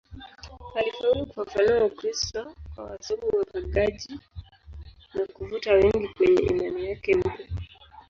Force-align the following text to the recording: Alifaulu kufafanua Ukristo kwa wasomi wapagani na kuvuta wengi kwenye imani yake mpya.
Alifaulu 0.75 1.25
kufafanua 1.25 1.85
Ukristo 1.85 2.55
kwa 2.75 2.83
wasomi 2.83 3.21
wapagani 3.39 4.19
na 5.13 5.25
kuvuta 5.33 5.73
wengi 5.73 6.07
kwenye 6.07 6.41
imani 6.43 6.85
yake 6.89 7.15
mpya. 7.15 7.47